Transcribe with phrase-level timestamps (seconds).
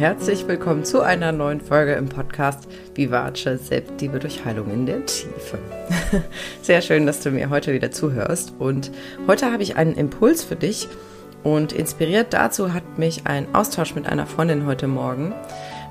[0.00, 5.58] Herzlich willkommen zu einer neuen Folge im Podcast Vivace Selbstliebe durch Heilung in der Tiefe.
[6.62, 8.54] Sehr schön, dass du mir heute wieder zuhörst.
[8.58, 8.90] Und
[9.26, 10.88] heute habe ich einen Impuls für dich.
[11.42, 15.34] Und inspiriert dazu hat mich ein Austausch mit einer Freundin heute Morgen,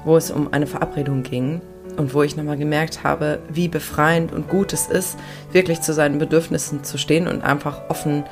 [0.05, 1.61] wo es um eine Verabredung ging
[1.95, 5.19] und wo ich nochmal gemerkt habe, wie befreiend und gut es ist,
[5.51, 8.23] wirklich zu seinen Bedürfnissen zu stehen und einfach offen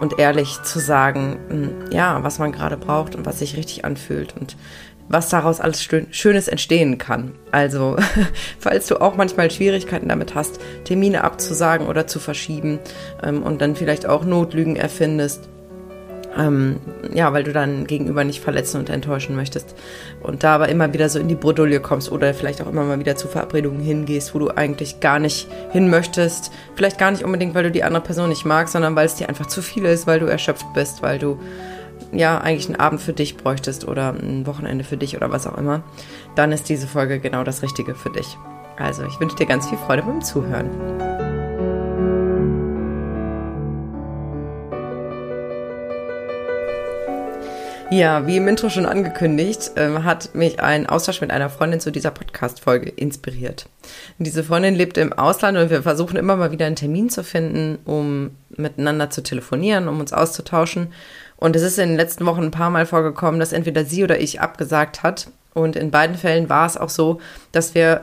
[0.00, 4.34] und ehrlich zu sagen, hm, ja, was man gerade braucht und was sich richtig anfühlt
[4.36, 4.56] und
[5.10, 7.32] was daraus alles Schönes entstehen kann.
[7.50, 7.96] Also,
[8.58, 12.78] falls du auch manchmal Schwierigkeiten damit hast, Termine abzusagen oder zu verschieben
[13.22, 15.48] ähm, und dann vielleicht auch Notlügen erfindest,
[16.38, 16.76] ähm,
[17.12, 19.74] ja, weil du dann gegenüber nicht verletzen und enttäuschen möchtest.
[20.22, 23.00] Und da aber immer wieder so in die Bredouille kommst oder vielleicht auch immer mal
[23.00, 26.52] wieder zu Verabredungen hingehst, wo du eigentlich gar nicht hin möchtest.
[26.76, 29.28] Vielleicht gar nicht unbedingt, weil du die andere Person nicht magst, sondern weil es dir
[29.28, 31.36] einfach zu viel ist, weil du erschöpft bist, weil du
[32.12, 35.56] ja eigentlich einen Abend für dich bräuchtest oder ein Wochenende für dich oder was auch
[35.56, 35.82] immer,
[36.34, 38.36] dann ist diese Folge genau das Richtige für dich.
[38.76, 40.70] Also ich wünsche dir ganz viel Freude beim Zuhören.
[47.92, 51.90] Ja, wie im Intro schon angekündigt, äh, hat mich ein Austausch mit einer Freundin zu
[51.90, 53.66] dieser Podcast-Folge inspiriert.
[54.18, 57.78] Diese Freundin lebt im Ausland und wir versuchen immer mal wieder einen Termin zu finden,
[57.84, 60.92] um miteinander zu telefonieren, um uns auszutauschen.
[61.40, 64.20] Und es ist in den letzten Wochen ein paar Mal vorgekommen, dass entweder sie oder
[64.20, 65.28] ich abgesagt hat.
[65.52, 68.02] Und in beiden Fällen war es auch so, dass wir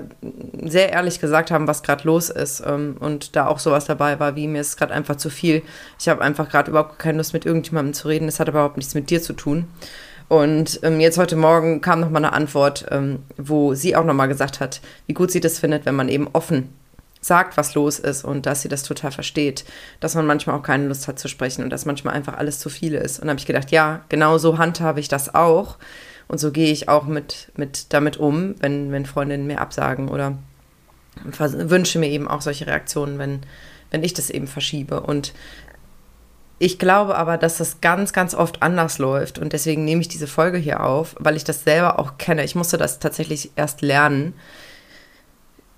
[0.63, 2.61] sehr ehrlich gesagt haben, was gerade los ist.
[2.65, 5.61] Ähm, und da auch sowas dabei war, wie mir ist gerade einfach zu viel.
[5.99, 8.27] Ich habe einfach gerade überhaupt keine Lust, mit irgendjemandem zu reden.
[8.27, 9.67] Es hat überhaupt nichts mit dir zu tun.
[10.27, 14.59] Und ähm, jetzt heute Morgen kam nochmal eine Antwort, ähm, wo sie auch nochmal gesagt
[14.59, 16.73] hat, wie gut sie das findet, wenn man eben offen
[17.27, 19.65] sagt, was los ist und dass sie das total versteht,
[19.99, 22.69] dass man manchmal auch keine Lust hat zu sprechen und dass manchmal einfach alles zu
[22.69, 23.19] viel ist.
[23.19, 25.77] Und habe ich gedacht, ja, genau so handhabe ich das auch
[26.27, 30.37] und so gehe ich auch mit, mit damit um, wenn, wenn Freundinnen mir absagen oder
[31.23, 33.41] wünsche mir eben auch solche Reaktionen, wenn,
[33.91, 35.01] wenn ich das eben verschiebe.
[35.01, 35.33] Und
[36.59, 40.27] ich glaube aber, dass das ganz, ganz oft anders läuft und deswegen nehme ich diese
[40.27, 42.43] Folge hier auf, weil ich das selber auch kenne.
[42.43, 44.33] Ich musste das tatsächlich erst lernen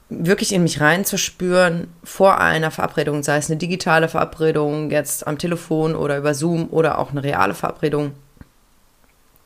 [0.09, 5.95] wirklich in mich reinzuspüren vor einer Verabredung, sei es eine digitale Verabredung jetzt am Telefon
[5.95, 8.13] oder über Zoom oder auch eine reale Verabredung,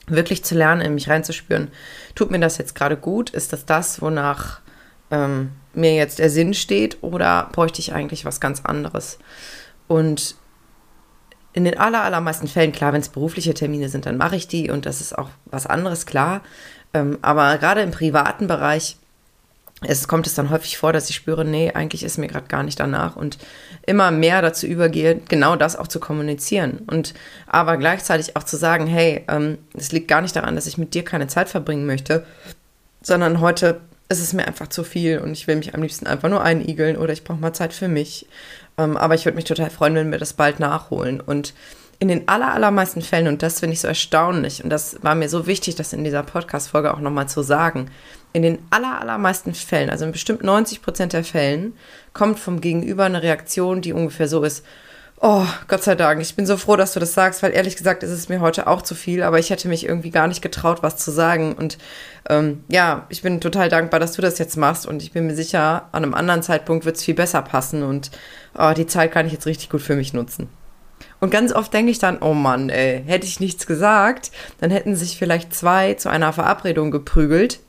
[0.07, 1.69] wirklich zu lernen, in mich reinzuspüren,
[2.15, 3.29] tut mir das jetzt gerade gut?
[3.29, 4.59] Ist das das, wonach
[5.11, 9.19] ähm, mir jetzt der Sinn steht oder bräuchte ich eigentlich was ganz anderes?
[9.87, 10.35] Und
[11.53, 14.71] in den aller, allermeisten Fällen, klar, wenn es berufliche Termine sind, dann mache ich die
[14.71, 16.41] und das ist auch was anderes, klar.
[16.93, 18.97] Ähm, aber gerade im privaten Bereich
[19.87, 22.63] es kommt es dann häufig vor, dass ich spüre, nee, eigentlich ist mir gerade gar
[22.63, 23.37] nicht danach und
[23.85, 27.13] immer mehr dazu übergehe, genau das auch zu kommunizieren und
[27.47, 30.93] aber gleichzeitig auch zu sagen, hey, ähm, es liegt gar nicht daran, dass ich mit
[30.93, 32.25] dir keine Zeit verbringen möchte,
[33.01, 36.29] sondern heute ist es mir einfach zu viel und ich will mich am liebsten einfach
[36.29, 38.27] nur einigeln oder ich brauche mal Zeit für mich.
[38.77, 41.53] Ähm, aber ich würde mich total freuen, wenn wir das bald nachholen und
[41.99, 45.29] in den aller, allermeisten Fällen, und das finde ich so erstaunlich, und das war mir
[45.29, 47.89] so wichtig, das in dieser Podcast-Folge auch nochmal zu sagen,
[48.33, 51.73] in den aller, allermeisten Fällen, also in bestimmt 90 Prozent der Fällen,
[52.13, 54.65] kommt vom Gegenüber eine Reaktion, die ungefähr so ist,
[55.21, 58.03] oh, Gott sei Dank, ich bin so froh, dass du das sagst, weil ehrlich gesagt
[58.03, 60.83] ist es mir heute auch zu viel, aber ich hätte mich irgendwie gar nicht getraut,
[60.83, 61.53] was zu sagen.
[61.53, 61.77] Und
[62.29, 65.35] ähm, ja, ich bin total dankbar, dass du das jetzt machst und ich bin mir
[65.35, 68.11] sicher, an einem anderen Zeitpunkt wird es viel besser passen und
[68.57, 70.49] oh, die Zeit kann ich jetzt richtig gut für mich nutzen.
[71.21, 74.97] Und ganz oft denke ich dann, oh Mann, ey, hätte ich nichts gesagt, dann hätten
[74.97, 77.59] sich vielleicht zwei zu einer Verabredung geprügelt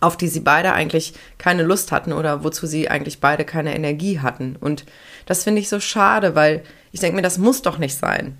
[0.00, 4.20] auf die sie beide eigentlich keine Lust hatten oder wozu sie eigentlich beide keine Energie
[4.20, 4.56] hatten.
[4.60, 4.84] Und
[5.26, 6.62] das finde ich so schade, weil
[6.92, 8.36] ich denke mir, das muss doch nicht sein.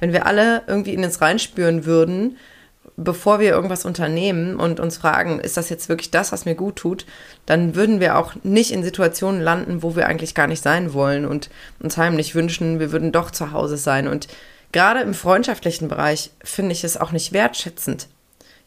[0.00, 2.36] Wenn wir alle irgendwie in uns reinspüren würden,
[2.96, 6.76] bevor wir irgendwas unternehmen und uns fragen, ist das jetzt wirklich das, was mir gut
[6.76, 7.06] tut,
[7.46, 11.24] dann würden wir auch nicht in Situationen landen, wo wir eigentlich gar nicht sein wollen
[11.24, 11.48] und
[11.80, 14.08] uns heimlich wünschen, wir würden doch zu Hause sein.
[14.08, 14.28] Und
[14.72, 18.08] gerade im freundschaftlichen Bereich finde ich es auch nicht wertschätzend,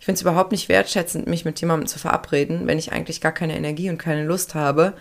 [0.02, 3.32] ich finde es überhaupt nicht wertschätzend, mich mit jemandem zu verabreden, wenn ich eigentlich gar
[3.32, 4.94] keine Energie und keine Lust habe,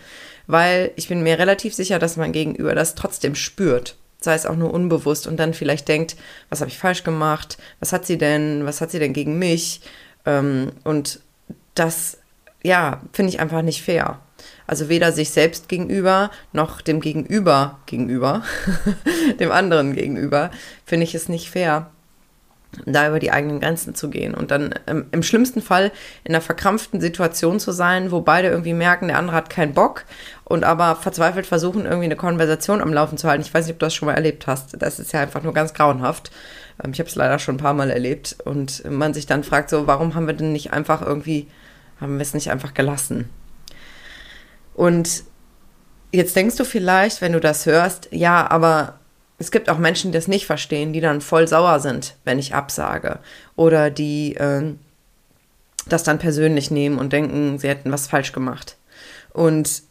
[0.46, 3.96] weil ich bin mir relativ sicher, dass mein Gegenüber das trotzdem spürt.
[4.20, 6.16] Sei es auch nur unbewusst und dann vielleicht denkt,
[6.50, 7.56] was habe ich falsch gemacht?
[7.78, 8.66] Was hat sie denn?
[8.66, 9.80] Was hat sie denn gegen mich?
[10.26, 11.20] Ähm, und
[11.74, 12.18] das,
[12.62, 14.20] ja, finde ich einfach nicht fair.
[14.66, 18.42] Also weder sich selbst gegenüber noch dem Gegenüber gegenüber,
[19.40, 20.50] dem anderen gegenüber,
[20.84, 21.90] finde ich es nicht fair
[22.86, 25.90] da über die eigenen Grenzen zu gehen und dann ähm, im schlimmsten Fall
[26.24, 30.04] in einer verkrampften Situation zu sein, wo beide irgendwie merken, der andere hat keinen Bock
[30.44, 33.42] und aber verzweifelt versuchen, irgendwie eine Konversation am Laufen zu halten.
[33.42, 34.80] Ich weiß nicht, ob du das schon mal erlebt hast.
[34.80, 36.30] Das ist ja einfach nur ganz grauenhaft,
[36.82, 39.70] Ähm, ich habe es leider schon ein paar Mal erlebt und man sich dann fragt,
[39.70, 41.48] so, warum haben wir denn nicht einfach irgendwie,
[42.00, 43.28] haben wir es nicht einfach gelassen?
[44.74, 45.24] Und
[46.12, 48.99] jetzt denkst du vielleicht, wenn du das hörst, ja, aber
[49.40, 52.54] es gibt auch Menschen, die das nicht verstehen, die dann voll sauer sind, wenn ich
[52.54, 53.18] absage.
[53.56, 54.74] Oder die äh,
[55.88, 58.76] das dann persönlich nehmen und denken, sie hätten was falsch gemacht.
[59.32, 59.82] Und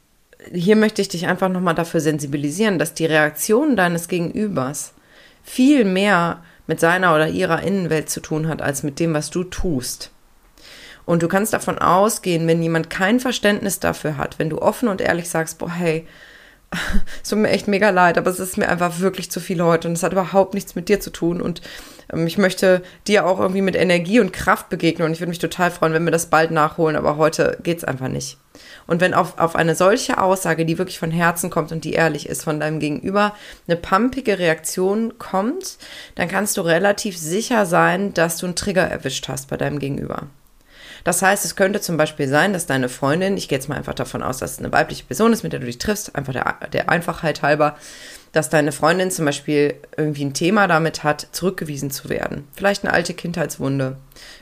[0.54, 4.94] hier möchte ich dich einfach nochmal dafür sensibilisieren, dass die Reaktion deines Gegenübers
[5.44, 9.44] viel mehr mit seiner oder ihrer Innenwelt zu tun hat, als mit dem, was du
[9.44, 10.12] tust.
[11.06, 15.02] Und du kannst davon ausgehen, wenn jemand kein Verständnis dafür hat, wenn du offen und
[15.02, 16.06] ehrlich sagst, boah, hey,
[17.24, 19.88] es tut mir echt mega leid, aber es ist mir einfach wirklich zu viel heute
[19.88, 21.62] und es hat überhaupt nichts mit dir zu tun und
[22.12, 25.39] ähm, ich möchte dir auch irgendwie mit Energie und Kraft begegnen und ich würde mich
[25.39, 28.38] total freuen, wenn wir das bald nachholen, aber heute geht es einfach nicht.
[28.88, 32.27] Und wenn auf, auf eine solche Aussage, die wirklich von Herzen kommt und die ehrlich
[32.27, 33.36] ist von deinem Gegenüber,
[33.68, 35.77] eine pumpige Reaktion kommt,
[36.16, 40.27] dann kannst du relativ sicher sein, dass du einen Trigger erwischt hast bei deinem Gegenüber.
[41.04, 43.94] Das heißt, es könnte zum Beispiel sein, dass deine Freundin, ich gehe jetzt mal einfach
[43.94, 46.57] davon aus, dass es eine weibliche Person ist, mit der du dich triffst, einfach der,
[46.72, 47.78] der Einfachheit halber,
[48.31, 52.48] dass deine Freundin zum Beispiel irgendwie ein Thema damit hat, zurückgewiesen zu werden.
[52.54, 53.98] Vielleicht eine alte Kindheitswunde.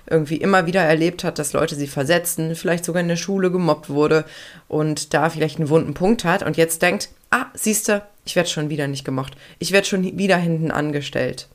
[0.09, 3.89] Irgendwie immer wieder erlebt hat, dass Leute sie versetzen, vielleicht sogar in der Schule gemobbt
[3.89, 4.25] wurde
[4.67, 8.69] und da vielleicht einen wunden Punkt hat und jetzt denkt, ah, siehste, ich werde schon
[8.69, 9.37] wieder nicht gemocht.
[9.59, 11.47] Ich werde schon wieder hinten angestellt.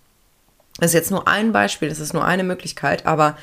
[0.78, 3.36] Das ist jetzt nur ein Beispiel, das ist nur eine Möglichkeit, aber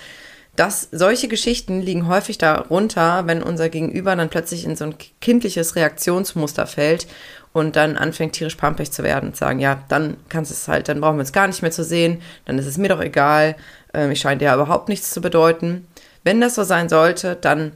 [0.60, 5.78] das, solche Geschichten liegen häufig darunter, wenn unser Gegenüber dann plötzlich in so ein kindliches
[5.78, 7.08] Reaktionsmuster fällt
[7.54, 11.00] und dann anfängt tierisch pampig zu werden und sagen, ja, dann kannst es halt, dann
[11.00, 13.56] brauchen wir es gar nicht mehr zu sehen, dann ist es mir doch egal,
[13.94, 15.88] äh, ich scheine dir überhaupt nichts zu bedeuten.
[16.26, 17.72] Wenn das so sein sollte, dann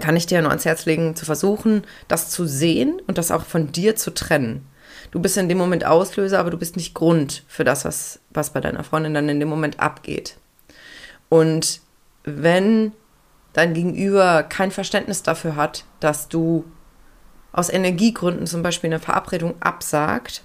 [0.00, 3.44] kann ich dir nur ans Herz legen, zu versuchen, das zu sehen und das auch
[3.44, 4.66] von dir zu trennen.
[5.10, 8.50] Du bist in dem Moment Auslöser, aber du bist nicht Grund für das, was, was
[8.50, 10.38] bei deiner Freundin dann in dem Moment abgeht.
[11.28, 11.80] Und
[12.24, 12.92] wenn
[13.52, 16.64] dein Gegenüber kein Verständnis dafür hat, dass du
[17.52, 20.42] aus Energiegründen zum Beispiel eine Verabredung absagt,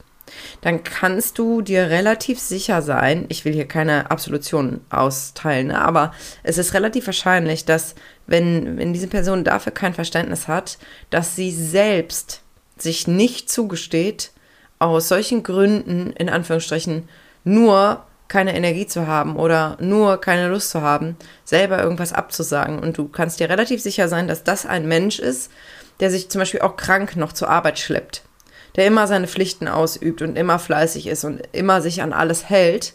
[0.61, 6.13] dann kannst du dir relativ sicher sein, ich will hier keine Absolution austeilen, ne, aber
[6.43, 7.95] es ist relativ wahrscheinlich, dass
[8.27, 10.77] wenn, wenn diese Person dafür kein Verständnis hat,
[11.09, 12.43] dass sie selbst
[12.77, 14.31] sich nicht zugesteht,
[14.77, 17.09] aus solchen Gründen, in Anführungsstrichen,
[17.43, 22.79] nur keine Energie zu haben oder nur keine Lust zu haben, selber irgendwas abzusagen.
[22.79, 25.51] Und du kannst dir relativ sicher sein, dass das ein Mensch ist,
[25.99, 28.23] der sich zum Beispiel auch krank noch zur Arbeit schleppt,
[28.77, 32.93] der immer seine Pflichten ausübt und immer fleißig ist und immer sich an alles hält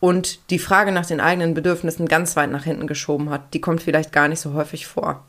[0.00, 3.82] und die Frage nach den eigenen Bedürfnissen ganz weit nach hinten geschoben hat, die kommt
[3.82, 5.24] vielleicht gar nicht so häufig vor.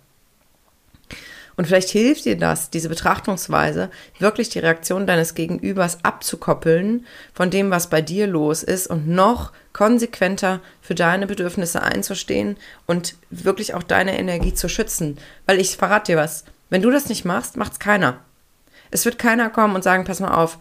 [1.59, 7.69] Und vielleicht hilft dir das, diese Betrachtungsweise, wirklich die Reaktion deines Gegenübers abzukoppeln von dem,
[7.69, 13.83] was bei dir los ist und noch konsequenter für deine Bedürfnisse einzustehen und wirklich auch
[13.83, 15.17] deine Energie zu schützen.
[15.47, 18.21] Weil ich verrate dir was, wenn du das nicht machst, macht es keiner.
[18.89, 20.59] Es wird keiner kommen und sagen, pass mal auf,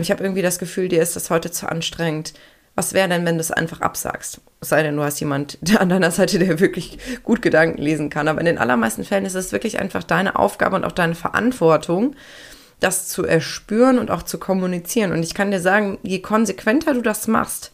[0.00, 2.34] ich habe irgendwie das Gefühl, dir ist das heute zu anstrengend
[2.76, 4.40] was wäre denn, wenn du es einfach absagst?
[4.60, 8.28] Es sei denn, du hast jemand an deiner Seite, der wirklich gut Gedanken lesen kann.
[8.28, 12.14] Aber in den allermeisten Fällen ist es wirklich einfach deine Aufgabe und auch deine Verantwortung,
[12.78, 15.12] das zu erspüren und auch zu kommunizieren.
[15.12, 17.72] Und ich kann dir sagen, je konsequenter du das machst,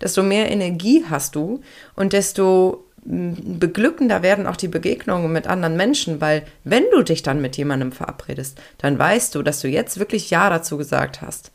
[0.00, 1.60] desto mehr Energie hast du
[1.94, 7.22] und desto hm, beglückender werden auch die Begegnungen mit anderen Menschen, weil wenn du dich
[7.22, 11.52] dann mit jemandem verabredest, dann weißt du, dass du jetzt wirklich Ja dazu gesagt hast.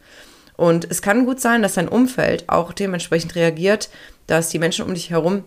[0.63, 3.89] Und es kann gut sein, dass dein Umfeld auch dementsprechend reagiert,
[4.27, 5.43] dass die Menschen um dich herum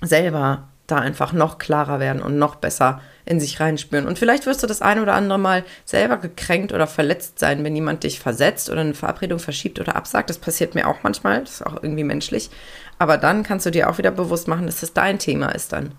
[0.00, 4.06] selber da einfach noch klarer werden und noch besser in sich reinspüren.
[4.06, 7.74] Und vielleicht wirst du das eine oder andere Mal selber gekränkt oder verletzt sein, wenn
[7.74, 10.30] jemand dich versetzt oder eine Verabredung verschiebt oder absagt.
[10.30, 12.48] Das passiert mir auch manchmal, das ist auch irgendwie menschlich.
[13.00, 15.90] Aber dann kannst du dir auch wieder bewusst machen, dass das dein Thema ist dann.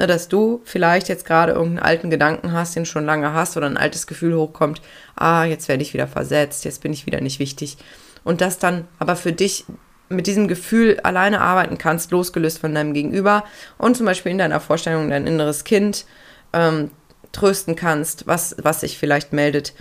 [0.00, 3.66] Ne, dass du vielleicht jetzt gerade irgendeinen alten Gedanken hast, den schon lange hast, oder
[3.66, 4.80] ein altes Gefühl hochkommt,
[5.14, 7.76] ah, jetzt werde ich wieder versetzt, jetzt bin ich wieder nicht wichtig.
[8.24, 9.66] Und das dann aber für dich
[10.08, 13.44] mit diesem Gefühl alleine arbeiten kannst, losgelöst von deinem Gegenüber
[13.76, 16.06] und zum Beispiel in deiner Vorstellung dein inneres Kind
[16.54, 16.90] ähm,
[17.32, 19.74] trösten kannst, was, was sich vielleicht meldet,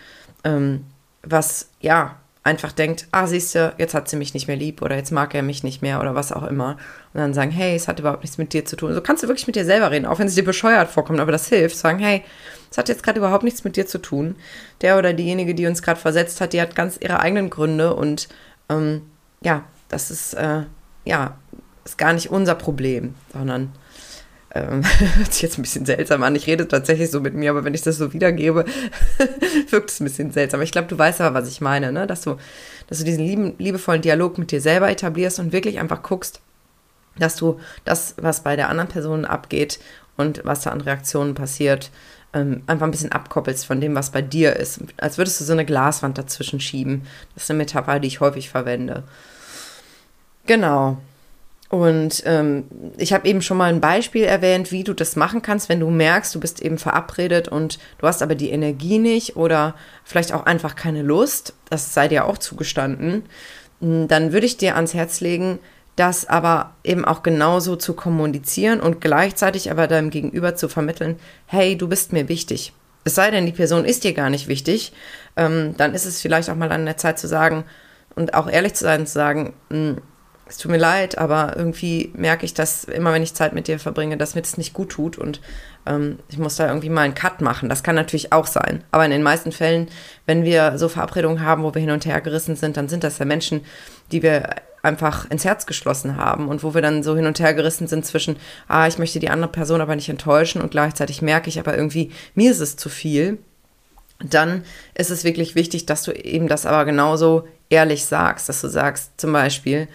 [0.43, 0.83] ähm,
[1.23, 4.95] was ja einfach denkt, ah, siehst du, jetzt hat sie mich nicht mehr lieb oder
[4.95, 6.77] jetzt mag er mich nicht mehr oder was auch immer.
[7.13, 8.93] Und dann sagen, hey, es hat überhaupt nichts mit dir zu tun.
[8.93, 11.31] So kannst du wirklich mit dir selber reden, auch wenn es dir bescheuert vorkommt, aber
[11.31, 11.77] das hilft.
[11.77, 12.23] Sagen, hey,
[12.71, 14.35] es hat jetzt gerade überhaupt nichts mit dir zu tun.
[14.81, 18.29] Der oder diejenige, die uns gerade versetzt hat, die hat ganz ihre eigenen Gründe und
[18.69, 19.01] ähm,
[19.41, 20.63] ja, das ist, äh,
[21.05, 21.37] ja,
[21.83, 23.73] ist gar nicht unser Problem, sondern
[24.53, 24.83] ähm,
[25.15, 26.35] hört sich jetzt ein bisschen seltsam an.
[26.35, 28.65] Ich rede tatsächlich so mit mir, aber wenn ich das so wiedergebe,
[29.71, 30.61] wirkt es ein bisschen seltsam.
[30.61, 32.07] Ich glaube, du weißt aber, was ich meine, ne?
[32.07, 32.37] dass, du,
[32.87, 36.41] dass du diesen lieben, liebevollen Dialog mit dir selber etablierst und wirklich einfach guckst,
[37.17, 39.79] dass du das, was bei der anderen Person abgeht
[40.17, 41.91] und was da an Reaktionen passiert,
[42.33, 44.81] ähm, einfach ein bisschen abkoppelst von dem, was bei dir ist.
[44.97, 47.03] Als würdest du so eine Glaswand dazwischen schieben.
[47.33, 49.03] Das ist eine Metapher, die ich häufig verwende.
[50.45, 50.97] Genau.
[51.69, 52.63] Und ähm,
[52.97, 55.89] ich habe eben schon mal ein Beispiel erwähnt, wie du das machen kannst, wenn du
[55.91, 60.47] merkst, du bist eben verabredet und du hast aber die Energie nicht oder vielleicht auch
[60.47, 63.23] einfach keine Lust, das sei dir auch zugestanden,
[63.81, 65.59] hm, dann würde ich dir ans Herz legen,
[65.95, 71.77] das aber eben auch genauso zu kommunizieren und gleichzeitig aber deinem Gegenüber zu vermitteln, hey,
[71.77, 72.73] du bist mir wichtig.
[73.03, 74.91] Es sei denn, die Person ist dir gar nicht wichtig,
[75.35, 77.63] ähm, dann ist es vielleicht auch mal an der Zeit zu sagen
[78.15, 79.97] und auch ehrlich zu sein, zu sagen, hm,
[80.49, 83.79] es tut mir leid, aber irgendwie merke ich, dass immer, wenn ich Zeit mit dir
[83.79, 85.41] verbringe, dass mir das nicht gut tut und
[85.85, 87.69] ähm, ich muss da irgendwie mal einen Cut machen.
[87.69, 88.83] Das kann natürlich auch sein.
[88.91, 89.89] Aber in den meisten Fällen,
[90.25, 93.19] wenn wir so Verabredungen haben, wo wir hin und her gerissen sind, dann sind das
[93.19, 93.61] ja Menschen,
[94.11, 97.53] die wir einfach ins Herz geschlossen haben und wo wir dann so hin und her
[97.53, 98.37] gerissen sind zwischen,
[98.67, 102.11] ah, ich möchte die andere Person aber nicht enttäuschen und gleichzeitig merke ich aber irgendwie,
[102.33, 103.37] mir ist es zu viel.
[104.23, 104.63] Dann
[104.95, 109.11] ist es wirklich wichtig, dass du eben das aber genauso ehrlich sagst, dass du sagst,
[109.17, 109.87] zum Beispiel,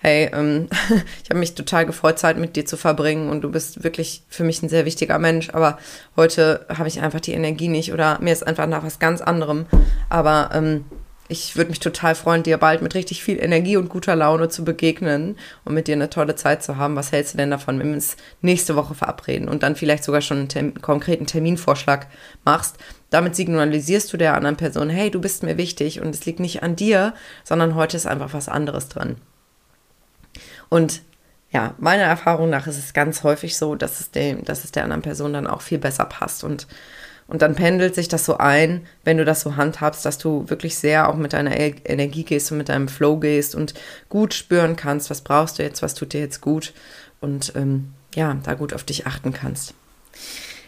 [0.00, 0.68] hey, ähm,
[1.22, 4.44] ich habe mich total gefreut, Zeit mit dir zu verbringen und du bist wirklich für
[4.44, 5.78] mich ein sehr wichtiger Mensch, aber
[6.16, 9.66] heute habe ich einfach die Energie nicht oder mir ist einfach nach was ganz anderem.
[10.08, 10.84] Aber ähm,
[11.30, 14.64] ich würde mich total freuen, dir bald mit richtig viel Energie und guter Laune zu
[14.64, 16.96] begegnen und mit dir eine tolle Zeit zu haben.
[16.96, 20.22] Was hältst du denn davon, wenn wir uns nächste Woche verabreden und dann vielleicht sogar
[20.22, 22.08] schon einen Termin, konkreten Terminvorschlag
[22.44, 22.78] machst?
[23.10, 26.64] Damit signalisierst du der anderen Person, hey, du bist mir wichtig und es liegt nicht
[26.64, 27.14] an dir,
[27.44, 29.16] sondern heute ist einfach was anderes dran.
[30.70, 31.02] Und
[31.52, 34.84] ja, meiner Erfahrung nach ist es ganz häufig so, dass es, dem, dass es der
[34.84, 36.44] anderen Person dann auch viel besser passt.
[36.44, 36.66] Und,
[37.26, 40.78] und dann pendelt sich das so ein, wenn du das so handhabst, dass du wirklich
[40.78, 43.74] sehr auch mit deiner Energie gehst und mit deinem Flow gehst und
[44.08, 46.72] gut spüren kannst, was brauchst du jetzt, was tut dir jetzt gut
[47.20, 49.74] und ähm, ja, da gut auf dich achten kannst.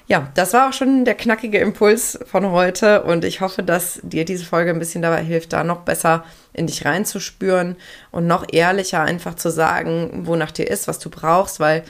[0.09, 4.25] Ja, das war auch schon der knackige Impuls von heute und ich hoffe, dass dir
[4.25, 7.76] diese Folge ein bisschen dabei hilft, da noch besser in dich reinzuspüren
[8.11, 11.82] und noch ehrlicher einfach zu sagen, wonach dir ist, was du brauchst, weil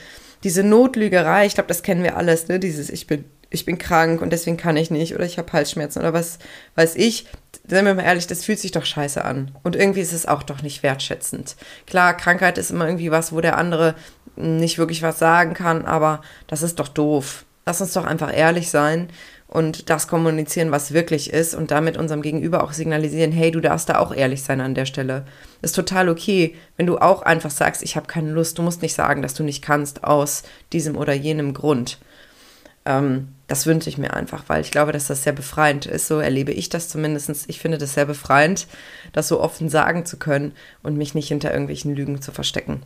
[0.43, 2.59] diese Notlügerei, ich glaube, das kennen wir alles, ne?
[2.59, 5.99] Dieses ich bin ich bin krank und deswegen kann ich nicht oder ich habe Halsschmerzen
[5.99, 6.39] oder was
[6.75, 7.27] weiß ich.
[7.67, 9.51] Seien wir mal ehrlich, das fühlt sich doch scheiße an.
[9.61, 11.55] Und irgendwie ist es auch doch nicht wertschätzend.
[11.85, 13.93] Klar, Krankheit ist immer irgendwie was, wo der andere
[14.35, 17.45] nicht wirklich was sagen kann, aber das ist doch doof.
[17.65, 19.09] Lass uns doch einfach ehrlich sein
[19.47, 23.87] und das kommunizieren, was wirklich ist und damit unserem Gegenüber auch signalisieren, hey, du darfst
[23.87, 25.25] da auch ehrlich sein an der Stelle.
[25.61, 28.57] Ist total okay, wenn du auch einfach sagst, ich habe keine Lust.
[28.57, 31.99] Du musst nicht sagen, dass du nicht kannst aus diesem oder jenem Grund.
[32.85, 36.07] Ähm, das wünsche ich mir einfach, weil ich glaube, dass das sehr befreiend ist.
[36.07, 37.47] So erlebe ich das zumindest.
[37.47, 38.67] Ich finde das sehr befreiend,
[39.11, 42.81] das so offen sagen zu können und mich nicht hinter irgendwelchen Lügen zu verstecken.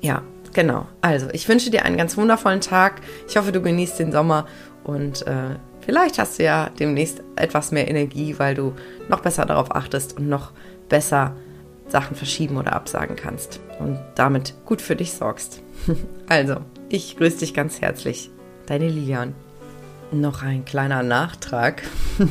[0.00, 0.86] Ja, Genau.
[1.00, 3.00] Also, ich wünsche dir einen ganz wundervollen Tag.
[3.28, 4.46] Ich hoffe, du genießt den Sommer
[4.84, 8.74] und äh, vielleicht hast du ja demnächst etwas mehr Energie, weil du
[9.08, 10.52] noch besser darauf achtest und noch
[10.88, 11.36] besser
[11.88, 15.62] Sachen verschieben oder absagen kannst und damit gut für dich sorgst.
[16.28, 16.56] also,
[16.88, 18.30] ich grüße dich ganz herzlich.
[18.66, 19.34] Deine Lilian.
[20.12, 21.82] Noch ein kleiner Nachtrag.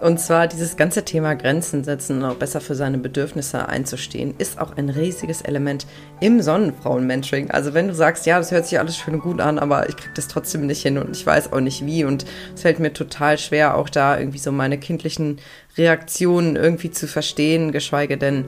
[0.00, 4.58] Und zwar dieses ganze Thema Grenzen setzen und auch besser für seine Bedürfnisse einzustehen, ist
[4.60, 5.86] auch ein riesiges Element
[6.20, 7.50] im Sonnenfrauen-Mentoring.
[7.50, 9.96] Also wenn du sagst, ja, das hört sich alles schön und gut an, aber ich
[9.96, 12.92] kriege das trotzdem nicht hin und ich weiß auch nicht wie und es fällt mir
[12.92, 15.38] total schwer, auch da irgendwie so meine kindlichen
[15.76, 18.44] Reaktionen irgendwie zu verstehen, geschweige denn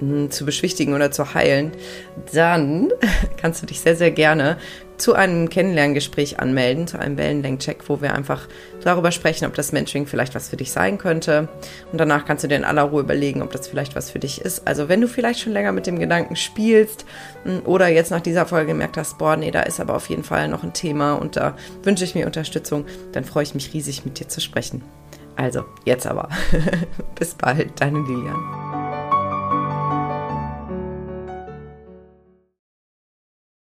[0.00, 1.72] hm, zu beschwichtigen oder zu heilen,
[2.32, 2.88] dann
[3.36, 4.56] kannst du dich sehr, sehr gerne
[5.00, 8.48] zu einem Kennenlerngespräch anmelden, zu einem Wellenlenkcheck, wo wir einfach
[8.82, 11.48] darüber sprechen, ob das Mentoring vielleicht was für dich sein könnte.
[11.90, 14.40] Und danach kannst du dir in aller Ruhe überlegen, ob das vielleicht was für dich
[14.40, 14.66] ist.
[14.66, 17.06] Also wenn du vielleicht schon länger mit dem Gedanken spielst
[17.44, 20.24] hm, oder jetzt nach dieser Folge gemerkt hast, boah, nee, da ist aber auf jeden
[20.24, 24.04] Fall noch ein Thema und da wünsche ich mir Unterstützung, dann freue ich mich riesig,
[24.04, 24.82] mit dir zu sprechen.
[25.36, 26.28] Also, jetzt aber.
[27.18, 28.79] Bis bald, deine Lilian.